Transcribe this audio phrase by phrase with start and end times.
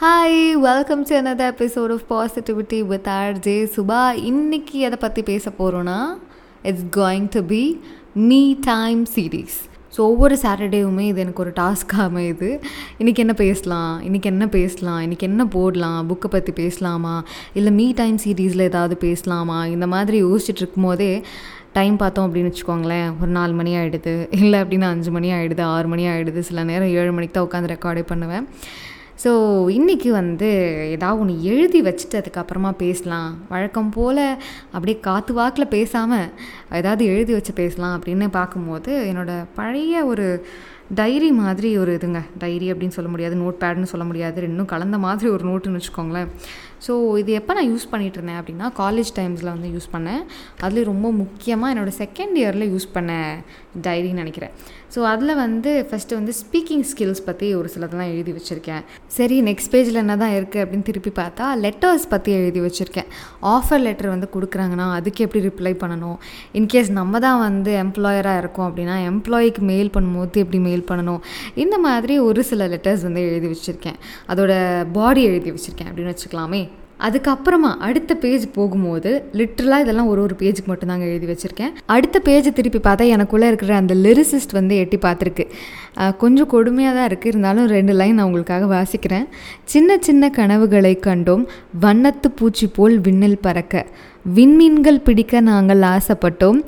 [0.00, 5.50] Hi welcome to another episode of positivity with R J Suba இன்னைக்கு எதை பற்றி பேச
[5.58, 5.96] போகிறோன்னா
[6.62, 7.62] it's going to be
[8.28, 9.56] me time series
[9.94, 12.50] so ஒவ்வொரு சாட்டர்டேவுமே இது எனக்கு ஒரு டாஸ்க்காக அமையுது.
[12.98, 13.94] இன்றைக்கி என்ன பேசலாம்?
[14.08, 15.00] இன்றைக்கி என்ன பேசலாம்?
[15.06, 16.00] இன்றைக்கி என்ன போடலாம்?
[16.10, 17.16] புக்கை பற்றி பேசலாமா?
[17.52, 19.66] இல்லை மீ டைம் சீரீஸில் ஏதாவது பேசலாமா?
[19.66, 21.12] இந்த மாதிரி யோசிச்சுட்டு இருக்கும்போதே
[21.72, 26.06] டைம் பார்த்தோம் அப்படின்னு வச்சுக்கோங்களேன் ஒரு நாலு மணி ஆகிடுது இல்லை அப்படின்னா அஞ்சு மணி ஆகிடுது ஆறு மணி
[26.12, 28.46] ஆகிடுது சில நேரம் ஏழு மணிக்கு தான் உட்காந்து ரெக்கார்டே பண்ணுவேன்.
[29.22, 29.30] ஸோ
[29.76, 30.48] இன்றைக்கி வந்து
[30.94, 33.30] ஏதாவது ஒன்று எழுதி வச்சுட்டு அதுக்கப்புறமா பேசலாம்.
[33.48, 34.22] வழக்கம் போல்
[34.74, 36.28] அப்படியே காற்று வாக்கில் பேசாமல்
[36.80, 40.26] ஏதாவது எழுதி வச்சு பேசலாம் அப்படின்னு பார்க்கும்போது என்னோடய பழைய ஒரு
[41.00, 42.20] டைரி மாதிரி ஒரு இதுங்க.
[42.44, 44.38] டைரி அப்படின்னு சொல்ல முடியாது நோட் பேட்னு சொல்ல முடியாது.
[44.46, 46.30] ரெண்டும் கலந்த மாதிரி ஒரு நோட்டுன்னு வச்சுக்கோங்களேன்.
[46.86, 50.22] ஸோ இது எப்போ நான் யூஸ் பண்ணிகிட்டு இருந்தேன் அப்படின்னா காலேஜ் டைம்ஸில் வந்து யூஸ் பண்ணேன்.
[50.64, 53.12] அதுலேயும் ரொம்ப முக்கியமாக என்னோடய செகண்ட் இயரில் யூஸ் பண்ண
[53.86, 54.52] டைரின்னு நினைக்கிறேன்.
[54.94, 58.82] ஸோ அதில் வந்து ஃபஸ்ட்டு வந்து ஸ்பீக்கிங் ஸ்கில்ஸ் பற்றி ஒரு சிலதெல்லாம் எழுதி வச்சுருக்கேன்.
[59.16, 63.08] சரி நெக்ஸ்ட் பேஜில் என்ன தான் இருக்குது அப்படின்னு திருப்பி பார்த்தா லெட்டர்ஸ் பற்றி எழுதி வச்சுருக்கேன்.
[63.54, 66.16] ஆஃபர் லெட்டர் வந்து கொடுக்குறாங்கன்னா அதுக்கு எப்படி ரிப்ளை பண்ணணும்?
[66.60, 71.20] இன்கேஸ் நம்ம தான் வந்து எம்ப்ளாயராக இருக்கோம் அப்படின்னா எம்ப்ளாயிக்கு மெயில் பண்ணும்போது எப்படி மெயில் பண்ணணும்?
[71.64, 74.00] இந்த மாதிரி ஒரு சில லெட்டர்ஸ் வந்து எழுதி வச்சுருக்கேன்.
[74.34, 74.52] அதோட
[74.98, 76.62] பாடி எழுதி வச்சுருக்கேன் அப்படின்னு வச்சுக்கலாமே.
[77.06, 81.72] அதுக்கப்புறமா அடுத்த பேஜ் போகும்போது லிட்ரலாக இதெல்லாம் ஒரு ஒரு பேஜுக்கு மட்டும்தாங்க எழுதி வச்சுருக்கேன்.
[81.94, 85.46] அடுத்த பேஜை திருப்பி பார்த்தா எனக்குள்ளே இருக்கிற அந்த லிரிசிஸ்ட் வந்து எட்டி பார்த்துருக்கு.
[86.22, 89.26] கொஞ்சம் கொடுமையாக தான் இருக்குது இருந்தாலும் ரெண்டு லைன் நான் உங்களுக்காக வாசிக்கிறேன்.
[89.74, 91.46] சின்ன சின்ன கனவுகளை கண்டோம்
[91.86, 93.84] வண்ணத்து பூச்சி போல் விண்ணில் பறக்க.
[94.36, 96.60] விண்மீன்கள் பிடிக்க நாங்கள் ஆசைப்பட்டோம்.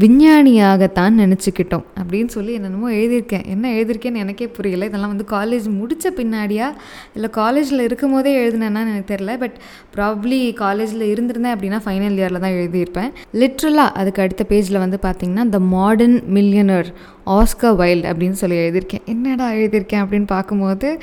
[0.00, 3.46] விஞ்ஞானியாகத்தான் நினச்சிக்கிட்டோம் அப்படின்னு சொல்லி என்னென்னமோ எழுதியிருக்கேன்.
[3.46, 4.84] என்ன எழுதியிருக்கேன்னு எனக்கே புரியல.
[4.84, 6.66] இதெல்லாம் வந்து காலேஜ் முடித்த பின்னாடியா?
[7.14, 9.56] இல்லை காலேஜில் இருக்கும் போதே எழுதினேன்னா எனக்கு தெரில பட்
[9.96, 13.10] ப்ராப்ளி காலேஜில் இருந்திருந்தேன் அப்படின்னா ஃபைனல் இயரில் தான் எழுதியிருப்பேன்.
[13.32, 16.90] லிட்ரலாக அதுக்கு அடுத்த பேஜில் வந்து பார்த்திங்கன்னா the modern millionaire
[17.26, 19.04] Oscar Wilde அப்படின்னு சொல்லி எழுதியிருக்கேன்.
[19.04, 20.98] என்னடா எழுதியிருக்கேன் அப்படின்னு பார்க்கும்போது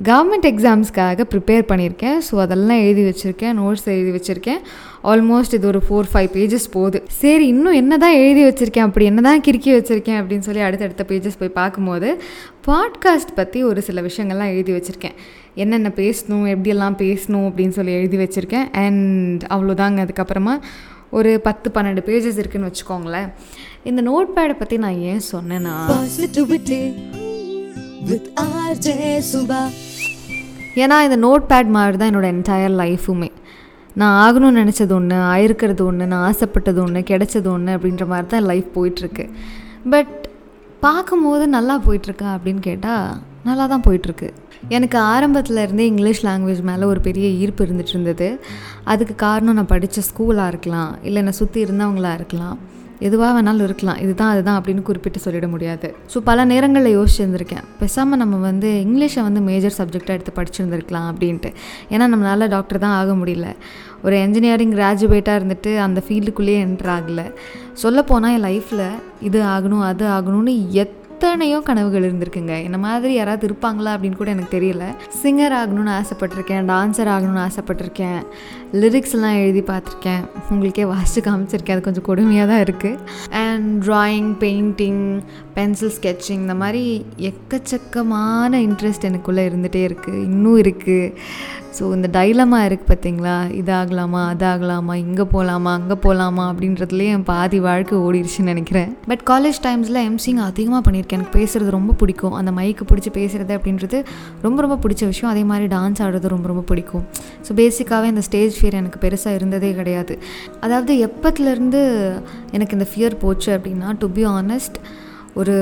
[0.00, 2.18] கவர்மெண்ட் எக்ஸாம்ஸ்க்காக ப்ரிப்பேர் பண்ணியிருக்கேன்.
[2.30, 3.54] ஸோ அதெல்லாம் எழுதி வச்சுருக்கேன்.
[3.60, 4.60] நோட்ஸ் எழுதி வச்சுருக்கேன்.
[5.04, 7.02] ஆல்மோஸ்ட் இது ஒரு ஃபோர் ஃபைவ் பேஜஸ் போகுது.
[7.08, 8.80] சரி இன்னும் என்ன தான் எழுதி வச்சுருக்கேன்?
[8.80, 10.18] அப்படி என்ன தான் கிறுக்கி வச்சுருக்கேன்?
[10.20, 12.20] அப்படின்னு சொல்லி அடுத்தடுத்த பேஜஸ் போய் பார்க்கும்போது
[12.66, 15.14] பாட்காஸ்ட் பற்றி ஒரு சில விஷயங்கள்லாம் எழுதி வச்சுருக்கேன்.
[15.54, 16.46] என்னென்ன பேசணும்?
[16.54, 17.46] எப்படியெல்லாம் பேசணும்?
[17.48, 18.70] அப்படின்னு சொல்லி எழுதி வச்சுருக்கேன்.
[18.72, 20.08] அண்ட் அவ்வளோதாங்க.
[20.08, 20.60] அதுக்கப்புறமா
[21.10, 23.32] ஒரு பத்து பன்னெண்டு பேஜஸ் இருக்குதுன்னு வச்சுக்கோங்களேன்.
[23.84, 25.76] இந்த நோட் பேடை பற்றி நான் ஏன் சொன்னேன்னா
[28.08, 28.94] வித் ஆர்ஜே
[29.30, 29.60] சுபா
[30.82, 33.28] ஏன்னா இந்த நோட் பேட் மாதிரி தான் என்னோடய என்டையர் லைஃபுமே
[34.00, 38.68] நான் ஆகணும்னு நினச்சது ஒன்று ஆயிருக்கிறது ஒன்று நான் ஆசைப்பட்டது ஒன்று கிடைச்சது ஒன்று அப்படின்ற மாதிரி தான் லைஃப்
[38.76, 39.24] போயிட்டுருக்கு.
[39.92, 40.14] பட்
[40.86, 43.06] பார்க்கும்போது நல்லா போயிட்டுருக்கா அப்படின்னு கேட்டால்
[43.48, 44.28] நல்லா தான் போயிட்டுருக்கு.
[44.76, 48.28] எனக்கு ஆரம்பத்தில் இருந்தே இங்கிலீஷ் லாங்குவேஜ் மேலே ஒரு பெரிய ஈர்ப்பு இருந்துகிட்டு இருந்தது.
[48.92, 52.58] அதுக்கு காரணம் நான் படித்த ஸ்கூலாக இருக்கலாம் இல்லை என்னை சுற்றி இருந்தவங்களாக இருக்கலாம்.
[53.06, 54.00] எதுவாக வேணாலும் இருக்கலாம்.
[54.04, 55.88] இதுதான் அதுதான் அப்படின்னு குறிப்பிட்டு சொல்லிட முடியாது.
[56.12, 57.66] ஸோ பல நேரங்களில் யோசிச்சிருந்திருக்கேன்.
[57.80, 61.52] பேசாமல் நம்ம வந்து இங்கிலீஷை வந்து மேஜர் சப்ஜெக்டாக எடுத்து படிச்சிருந்துருக்கலாம் அப்படின்ட்டு.
[61.94, 63.50] ஏன்னா நம்மளால் டாக்டர் தான் ஆக முடியல.
[64.06, 67.26] ஒரு என்ஜினியரிங் கிராஜுவேட்டாக இருந்துட்டு அந்த ஃபீல்டுக்குள்ளேயே என்டர் ஆகலை.
[67.84, 68.88] சொல்லப்போனால் என் லைஃப்பில்
[69.28, 70.54] இது ஆகணும் அது ஆகணும்னு
[70.84, 72.54] எத்தனையோ கனவுகள் இருந்திருக்குங்க.
[72.66, 74.84] என்ன மாதிரி யாராவது இருப்பாங்களா அப்படின்னு கூட எனக்கு தெரியல.
[75.20, 78.22] சிங்கர் ஆகணும்னு ஆசைப்பட்டிருக்கேன் டான்ஸர் ஆகணும்னு ஆசைப்பட்டிருக்கேன்.
[78.80, 80.22] லிரிக்ஸ் எல்லாம் எழுதி பார்த்துருக்கேன்.
[80.52, 81.76] உங்களுக்கே வாசித்து காமிச்சிருக்கேன்.
[81.76, 83.00] அது கொஞ்சம் கொடுமையாக தான் இருக்குது
[83.44, 85.02] and drawing painting
[85.56, 86.84] pencil sketching இந்த மாதிரி
[87.30, 91.10] எக்கச்சக்கமான இன்ட்ரெஸ்ட் எனக்குள்ளே இருந்துகிட்டே இருக்குது இன்னும் இருக்குது
[91.76, 97.98] ஸோ இந்த டைலமா இருக்குது பார்த்தீங்களா இதாகலாமா அதாகலாமா இங்கே போகலாமா அங்கே போகலாமா அப்படின்றதுலேயே என் பாதி வாழ்க்கை
[98.06, 98.90] ஓடிடுச்சுன்னு நினைக்கிறேன்.
[99.10, 102.34] பட் காலேஜ் டைம்ஸில் எம்சிங் அதிகமாக பண்ணியிருக்கேன் எனக்கு பேசுகிறது ரொம்ப பிடிக்கும்.
[102.40, 104.00] அந்த மைக்கு பிடிச்சி பேசுகிறது அப்படின்றது
[104.46, 105.30] ரொம்ப ரொம்ப பிடிச்ச விஷயம்.
[105.34, 107.06] அதே மாதிரி டான்ஸ் ஆடுறது ரொம்ப ரொம்ப பிடிக்கும்.
[107.48, 110.16] ஸோ பேசிக்காகவே இந்த ஸ்டேஜ் ஃபியர் எனக்கு பெருசாக இருந்ததே கிடையாது.
[110.60, 111.82] அதாவது எப்பத்துலேருந்து
[112.56, 114.78] எனக்கு இந்த ஃபியர் போச்சு அப்படின்னா டு பி ஆனஸ்ட்
[115.40, 115.54] ஒரு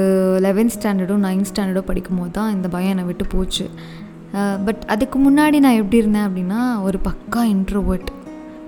[0.46, 3.66] லெவன்த் ஸ்டாண்டர்டோ நைன்த் ஸ்டாண்டர்டோ படிக்கும்போது தான் இந்த பயம் என்னை விட்டு போச்சு.
[4.66, 8.10] பட் அதுக்கு முன்னாடி நான் எப்படி இருந்தேன் அப்படின்னா ஒரு பக்கா இன்ட்ரோவர்ட்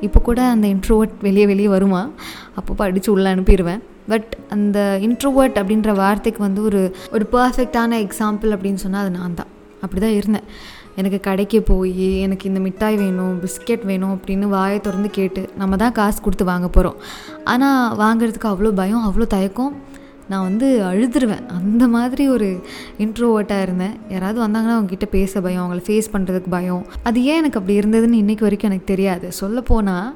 [0.07, 2.03] இப்போ கூட அந்த இன்ட்ரோவர்ட் வெளியே வெளியே வருமா?
[2.59, 3.83] அப்பப்போ படித்து உள்ளே அனுப்பிடுவேன்.
[4.13, 6.81] பட் அந்த இன்ட்ரோவர்ட் அப்படின்ற வார்த்தைக்கு வந்து ஒரு
[7.15, 9.51] ஒரு பர்ஃபெக்டான எக்ஸாம்பிள் அப்படின்னு சொன்னால் அது நான் தான்.
[9.85, 10.49] அப்படி தான் இருந்தேன்.
[11.01, 15.97] எனக்கு கடைக்கு போய் எனக்கு இந்த மிட்டாய் வேணும் பிஸ்கெட் வேணும் அப்படின்னு வாயை திறந்து கேட்டு நம்ம தான்
[16.01, 16.99] காசு கொடுத்து வாங்க போகிறோம்
[17.53, 19.73] ஆனால் வாங்குறதுக்கு அவ்வளோ பயம் அவ்வளோ தயக்கம்.
[20.31, 21.43] நான் வந்து அழுதுருவேன்.
[21.59, 22.49] அந்த மாதிரி ஒரு
[23.05, 23.97] இன்ட்ரோவர்ட்டாக இருந்தேன்.
[24.09, 26.85] யாராவது வந்தாங்கன்னா அவங்ககிட்ட பேச பயம் அவங்கள ஃபேஸ் பண்ணுறதுக்கு பயம்.
[27.09, 29.27] அது ஏன் எனக்கு அப்படி இருந்ததுன்னு இன்றைக்கி வரைக்கும் எனக்கு தெரியாது.
[29.41, 30.09] சொல்லப்போனால்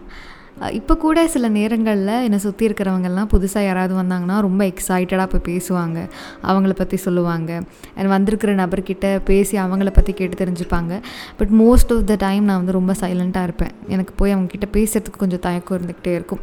[0.61, 6.09] இப்போ கூட சில நேரங்களில் என்னை சுற்றி இருக்கிறவங்கெல்லாம் புதுசாக யாராவது வந்தாங்கன்னா ரொம்ப எக்ஸைட்டடாக போய் பேசுவாங்க.
[6.43, 7.63] அவங்கள பற்றி சொல்லுவாங்க.
[7.95, 11.01] அண்ட் வந்திருக்கிற நபர்கிட்ட பேசி அவங்கள பற்றி கேட்டு தெரிஞ்சுப்பாங்க.
[11.37, 13.71] But most of the time நான் வந்து ரொம்ப சைலண்ட்டாக இருப்பேன்.
[13.87, 16.41] எனக்கு போய் அவங்கக்கிட்ட பேசுகிறதுக்கு கொஞ்சம் தயக்கம் இருந்துக்கிட்டே இருக்கும்.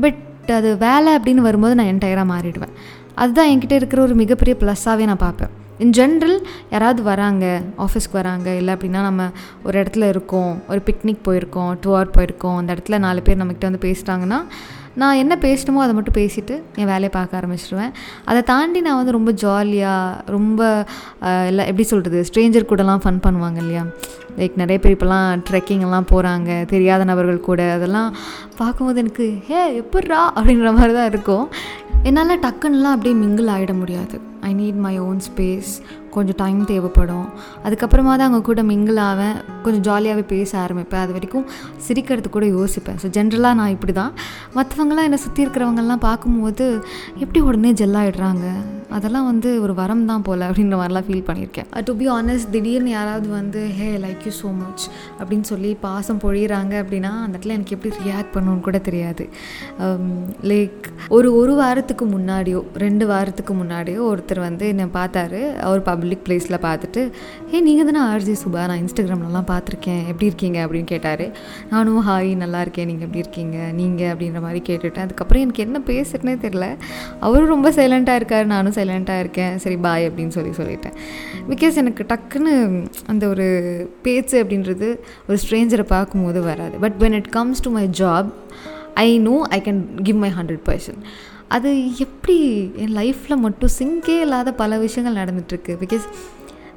[0.00, 2.74] பட் அது வேலை அப்படின்னு வரும்போது நான் என்டையராக மாறிடுவேன்.
[3.14, 5.64] அதுதான் என்கிட்ட இருக்கிற ஒரு மிகப்பெரிய ப்ளஸ்ஸாகவே நான் பார்ப்பேன்.
[5.84, 6.36] இன் ஜென்ரல்
[6.70, 7.44] யாராவது வராங்க
[7.84, 9.24] ஆஃபீஸ்க்கு வராங்க இல்லை அப்படின்னா நம்ம
[9.66, 14.38] ஒரு இடத்துல இருக்கோம் ஒரு பிக்னிக் போயிருக்கோம் டூர் போயிருக்கோம் அந்த இடத்துல நாலு பேர் நம்மக்கிட்ட வந்து பேசிட்டாங்கன்னா
[15.00, 17.90] நான் என்ன பேசணுமோ அதை மட்டும் பேசிவிட்டு என் வேலையை பார்க்க ஆரம்பிச்சிடுவேன்
[18.24, 20.60] அதை தாண்டி நான் வந்து ரொம்ப ஜாலியாக ரொம்ப
[21.50, 23.82] எல்லாம் எப்படி சொல்கிறது ஸ்ட்ரேஞ்சர் கூடலாம் ஃபன் பண்ணுவாங்க இல்லையா?
[24.38, 28.08] லைக் நிறைய பேர் இப்போலாம் ட்ரெக்கிங் எல்லாம் போகிறாங்க தெரியாத நபர்கள் கூட அதெல்லாம்
[28.62, 31.46] பார்க்கும்போது எனக்கு ஹே எப்பட்றா அப்படின்ற மாதிரி தான் இருக்கும்.
[32.08, 34.16] என்னால் டக்குன்னுலாம் அப்படியே மிங்கிள் ஆகிட முடியாது.
[34.48, 35.72] I need my own space
[36.16, 37.26] கொஞ்சம் டைம் தேவைப்படும்.
[37.66, 39.36] அதுக்கப்புறமா தான் அவங்க கூட மிங்கிள் ஆவேன்.
[39.64, 41.02] கொஞ்சம் ஜாலியாகவே பேச ஆரம்பிப்பேன்.
[41.04, 41.46] அது வரைக்கும்
[41.86, 42.98] சிரிக்கிறது கூட யோசிப்பேன்.
[43.02, 44.14] ஸோ ஜென்ரலாக நான் இப்படி தான்
[44.58, 46.66] மற்றவங்களாம் என்னை சுற்றி இருக்கிறவங்கெல்லாம் பார்க்கும்போது
[47.24, 48.46] எப்படி உடனே ஜெல்லாயிடுறாங்க
[48.96, 51.68] அதெல்லாம் வந்து ஒரு வரம் தான் போல் அப்படின்ற மாதிரிலாம் ஃபீல் பண்ணியிருக்கேன்.
[51.86, 54.84] டு பி ஆனஸ்ட் திடீர்னு யாராவது வந்து hey like you so much
[55.18, 59.24] அப்படின்னு சொல்லி பாசம் பொழியிறாங்க அப்படின்னா அந்த இடத்துல எனக்கு எப்படி ரியாக்ட் பண்ணணும்னு கூட தெரியாது.
[59.84, 60.06] Um,
[60.50, 60.86] லைக்
[61.16, 65.40] ஒரு ஒரு வாரத்துக்கு முன்னாடியோ ரெண்டு வாரத்துக்கு முன்னாடியோ ஒருத்தர் வந்து என்னை பார்த்தாரு.
[65.66, 67.10] அவர் பப்ளிக் பிளேஸில் பார்த்துட்டு
[67.50, 70.00] ஹே நீங்கள் தானே ஆர்ஜி சுபா நான் இன்ஸ்டாகிராம்லலாம் பார்த்துருக்கேன்.
[70.00, 70.66] எப்படி இருக்கீங்க?
[70.66, 71.24] அப்படின்னு கேட்டார்.
[71.70, 72.86] நானும் ஹாய் நல்லா இருக்கேன்.
[72.86, 73.56] நீங்கள் எப்படி இருக்கீங்க?
[73.72, 76.76] நீங்கள் அப்படின்ற மாதிரி கேட்டுவிட்டேன் அதுக்கப்புறம் எனக்கு என்ன பேசுறதுனே தெரில
[77.20, 78.46] அவரும் ரொம்ப சைலண்ட்டாக இருக்கார்.
[78.46, 79.58] நானும் சைலண்ட்டாக இருக்கேன்.
[79.58, 80.96] சரி பாய் அப்படின்னு சொல்லி சொல்லிட்டேன்.
[81.48, 83.46] பிகாஸ் எனக்கு டக்குன்னு அந்த ஒரு
[84.02, 84.98] பேச்சு அப்படின்றது
[85.28, 86.78] ஒரு ஸ்ட்ரேஞ்சரை பார்க்கும்போது வராது.
[86.78, 88.30] But when it comes to my job
[88.94, 91.02] I know I can give my hundred percent
[91.48, 92.38] அது எப்படி
[92.76, 96.06] என் லைஃப்பில் மட்டும் சிங்கே இல்லாத பல விஷயங்கள் நடந்துகிட்ருக்கு பிகாஸ்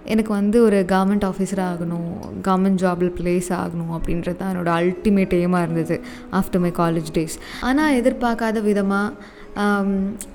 [0.06, 2.12] எனக்கு வந்து ஒரு கவர்மெண்ட் ஆஃபீஸராக ஆகணும்
[2.48, 5.96] கவர்மெண்ட் ஜாபில் ப்ளேஸ் ஆகணும் அப்படின்றது தான் என்னோடய அல்டிமேட் எய்மாக இருந்தது
[6.32, 9.08] ஆஃப்டர் மை காலேஜ் டேஸ் ஆனால் எதிர்பார்க்காத விதமாக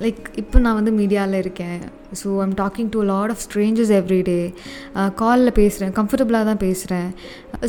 [0.01, 1.83] லைக் um, இப்போ நான் வந்து மீடியாவில் இருக்கேன்.
[2.23, 4.39] So I'm talking to lot of strangers every day
[5.23, 7.09] காலில் பேசுகிறேன் கம்ஃபர்டபுளாக தான் பேசுகிறேன்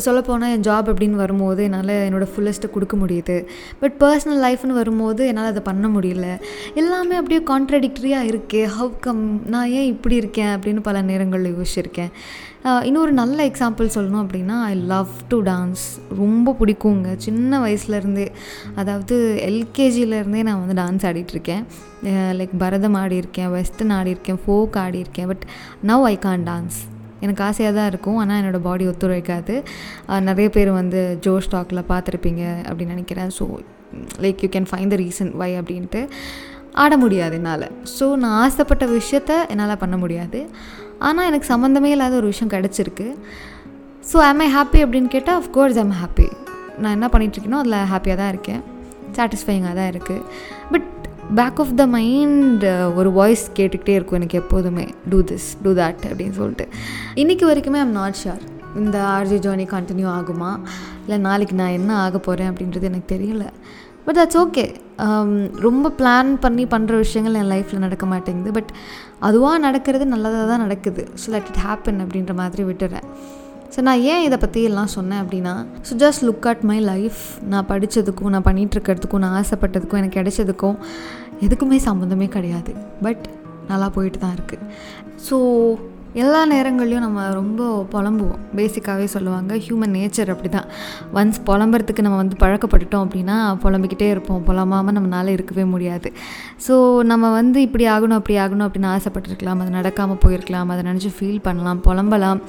[0.06, 3.36] சொல்லப்போனால் என் ஜாப் அப்படின்னு வரும்போது என்னால் என்னோடய ஃபுல்லஸ்ட்டை கொடுக்க முடியுது.
[3.82, 6.26] பட் பர்சனல் லைஃப்னு வரும்போது என்னால் அதை பண்ண முடியல.
[6.80, 8.62] எல்லாமே அப்படியே கான்ட்ரடிக்டரியாக இருக்கே.
[8.78, 9.22] ஹவு கம்
[9.54, 12.12] நான் ஏன் இப்படி இருக்கேன் அப்படின்னு பல நேரங்களில் யோசிச்சிருக்கேன்.
[12.88, 15.82] இன்னொரு நல்ல எக்ஸாம்பிள் சொல்லணும் அப்படின்னா ஐ லவ் டு டான்ஸ்
[16.20, 17.10] ரொம்ப பிடிக்குங்க.
[17.26, 18.26] சின்ன வயசுலேருந்தே
[18.80, 19.16] அதாவது
[19.50, 21.62] எல்கேஜியிலேருந்தே நான் வந்து டான்ஸ் ஆடிட்டுருக்கேன்
[22.38, 25.44] லைக் பரதம் ஆடியிருக்கேன் வெஸ்டர்ன் ஆடியிருக்கேன் folk ஆடியிருக்கேன் but
[25.90, 26.78] now I can't dance
[27.24, 29.54] எனக்கு ஆசையாக தான் இருக்கும் ஆனால் என்னோடய பாடி ஒத்துழைக்காது.
[30.28, 33.30] நிறைய பேர் வந்து ஜோ ஸ்டாக்கில் பார்த்துருப்பீங்க அப்படின்னு நினைக்கிறேன்.
[33.38, 33.44] So
[34.24, 36.02] like you can find the reason why அப்படின்ட்டு
[36.82, 37.66] ஆட முடியாது என்னால்.
[37.96, 40.40] ஸோ நான் ஆசைப்பட்ட விஷயத்த என்னால் பண்ண முடியாது.
[41.08, 43.08] ஆனால் எனக்கு சம்மந்தமே இல்லாத ஒரு விஷயம் கிடச்சிருக்கு.
[44.10, 46.28] ஸோ ஆம் ஐ ஹாப்பி அப்படின்னு கேட்டால் அஃப்கோர்ஸ் ஐம் ஹாப்பி
[46.82, 48.62] நான் என்ன பண்ணிகிட்ருக்கேனோ அதில் ஹாப்பியாக தான் இருக்கேன்.
[49.16, 50.22] சாட்டிஸ்ஃபைங்காக தான் இருக்குது
[50.72, 50.86] but
[51.38, 52.64] back of the mind
[52.98, 54.84] ஒரு வாய்ஸ் கேட்டுக்கிட்டே இருக்கும் எனக்கு எப்போதுமே.
[55.12, 56.66] டூ திஸ் டூ தட் அப்படின்னு சொல்லிட்டு.
[57.22, 58.42] இன்றைக்கி வரைக்குமே ஐம் நாட் ஷுர்
[58.82, 60.50] இந்த ஆர்ஜி ஜேர்னி கண்டினியூ ஆகுமா?
[61.04, 63.44] இல்லை நாளைக்கு நான் என்ன ஆக போகிறேன் அப்படின்றது எனக்கு தெரியல.
[64.06, 64.64] பட் தட்ஸ் ஓகே
[65.66, 68.52] ரொம்ப பிளான் பண்ணி பண்ணுற விஷயங்கள் என் லைஃப்பில் நடக்க மாட்டேங்குது.
[68.58, 68.70] பட்
[69.28, 71.04] அதுவாக நடக்கிறது நல்லதாக தான் நடக்குது.
[71.22, 73.08] ஸோ லெட் இட் ஹேப்பன் அப்படின்ற மாதிரி விட்டுறேன்.
[73.74, 77.66] ஸோ நான் ஏன் இதை பற்றி எல்லாம் சொன்னேன் அப்படின்னா so just look at my life நான்
[77.66, 80.76] படித்ததுக்கும் நான் பண்ணிகிட்ருக்கிறதுக்கும் நான் ஆசைப்பட்டதுக்கும் எனக்கு கிடைச்சதுக்கும்
[81.40, 82.74] எதுக்குமே சம்மந்தமே கிடையாது.
[83.02, 83.24] பட்
[83.68, 84.64] நல்லா போயிட்டு தான் இருக்குது
[85.30, 85.36] ஸோ
[86.22, 88.42] எல்லா நேரங்கள்லையும் நம்ம ரொம்ப புலம்புவோம்.
[88.58, 90.68] பேசிக்காகவே சொல்லுவாங்க ஹியூமன் நேச்சர் அப்படி தான்
[91.18, 94.40] ஒன்ஸ் புலம்புறதுக்கு நம்ம வந்து பழக்கப்பட்டுட்டோம் அப்படின்னா புலம்பிக்கிட்டே இருப்போம்.
[94.48, 96.10] புலம்பாமல் நம்மளால் இருக்கவே முடியாது.
[96.66, 96.74] ஸோ
[97.12, 99.60] நம்ம வந்து இப்படி ஆகணும் அப்படி ஆகணும் அப்படின்னு ஆசைப்பட்டிருக்கலாம்.
[99.64, 100.70] அது நடக்காமல் போயிருக்கலாம்.
[100.74, 102.40] அதை நினச்சி ஃபீல் பண்ணலாம் புலம்பலாம்.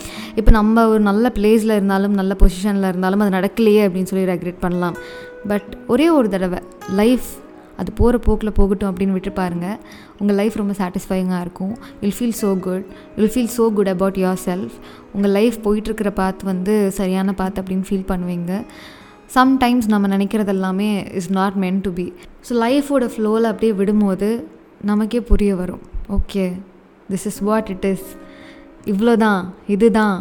[0.42, 4.98] இப்போ நம்ம ஒரு நல்ல பிளேஸில் இருந்தாலும் நல்ல பொசிஷனில் இருந்தாலும் அது நடக்கலையே அப்படின்னு சொல்லி ரெக்ரெட் பண்ணலாம்.
[5.52, 6.62] பட் ஒரே ஒரு தடவை
[7.02, 7.28] லைஃப்
[7.82, 9.78] அது போகிற போக்கில் போகட்டும் அப்படின்னு விட்டு பாருங்கள்
[10.22, 11.74] உங்கள் லைஃப் ரொம்ப சாட்டிஸ்ஃபைங்காக இருக்கும்.
[12.02, 12.86] Will feel so good
[13.18, 14.76] will feel so good about yourself
[15.16, 18.54] உங்கள் லைஃப் போயிட்டுருக்கிற பாத் வந்து சரியான பாத் அப்படின்னு ஃபீல் பண்ணுவீங்க.
[19.38, 20.90] சம்டைம்ஸ் நம்ம நினைக்கிறது எல்லாமே
[21.22, 22.08] is not meant to be
[22.48, 24.30] so லைஃபோட ஃப்ளோவில் அப்படியே விடும்போது
[24.92, 25.84] நமக்கே புரிய வரும்.
[26.18, 26.46] Okay
[27.12, 28.08] this is what it is
[28.94, 29.42] இவ்வளோ தான்
[29.76, 30.18] இது தான்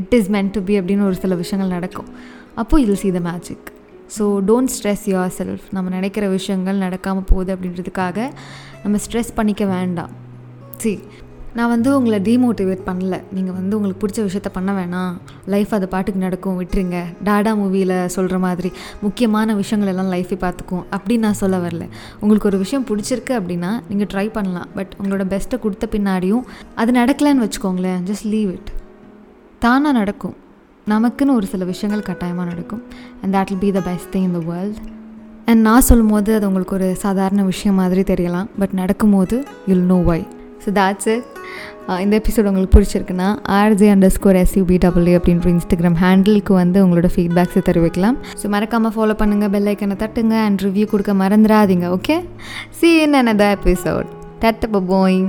[0.00, 2.10] it is meant to be அப்படின்னு ஒரு சில விஷயங்கள் நடக்கும்.
[2.62, 3.68] அப்போது I'll see the magic
[4.16, 5.04] so don't stress
[5.38, 8.30] yourself நம்ம நினைக்கிற விஷயங்கள் நடக்காமல் போகுது அப்படின்றதுக்காக
[8.82, 10.12] நம்ம ஸ்ட்ரெஸ் பண்ணிக்க வேண்டாம்.
[10.82, 10.98] சரி
[11.58, 13.16] நான் வந்து உங்களை டீமோட்டிவேட் பண்ணல.
[13.36, 15.12] நீங்கள் வந்து உங்களுக்கு பிடிச்ச விஷயத்த பண்ண வேணாம்.
[15.52, 16.56] லைஃப் அது பாட்டுக்கு நடக்கும்.
[16.60, 17.00] விட்டுருங்க.
[17.28, 18.70] டாடா மூவியில் சொல்கிற மாதிரி
[19.04, 20.84] முக்கியமான விஷயங்கள் எல்லாம் லைஃபை பார்த்துக்கும்.
[20.96, 21.86] அப்படின்னு நான் சொல்ல வரல.
[22.20, 24.70] உங்களுக்கு ஒரு விஷயம் பிடிச்சிருக்கு அப்படின்னா நீங்கள் ட்ரை பண்ணலாம்.
[24.78, 26.44] பட் உங்களோட பெஸ்ட்டை கொடுத்த பின்னாடியும்
[26.74, 28.02] அது நடக்கலைன்னு வச்சுக்கோங்களேன்.
[28.10, 28.72] ஜஸ்ட் லீவ் இட்
[29.58, 30.36] தானாக நடக்கும்.
[30.92, 32.80] நமக்குன்னு ஒரு சில விஷயங்கள் கட்டாயமாக நடக்கும்.
[33.20, 34.80] And that will be the best thing in the world
[35.50, 38.48] and நான் சொல்லும் போது அது உங்களுக்கு ஒரு சாதாரண விஷயம் மாதிரி தெரியலாம்.
[38.60, 39.36] பட் நடக்கும்போது
[39.70, 40.18] you'll know why
[40.64, 41.26] so that's it
[42.04, 47.62] இந்த எபிசோட் உங்களுக்கு பிடிச்சிருக்குன்னா RJ underscore SUB W அப்படின்ற இன்ஸ்டாகிராம் ஹேண்டிலுக்கு வந்து உங்களோட ஃபீட்பேக்ஸை
[47.70, 48.18] தெரிவிக்கலாம்.
[48.42, 52.18] ஸோ மறக்காமல் ஃபாலோ பண்ணுங்கள் பெல் ஐக்கனை தட்டுங்க அண்ட் ரிவ்யூ கொடுக்க மறந்துடாதீங்க okay
[52.80, 53.18] see in
[53.50, 54.08] episode
[54.44, 55.28] that Boeing